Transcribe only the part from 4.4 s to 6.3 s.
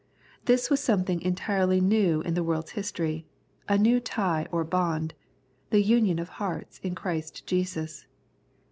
or bond, the union of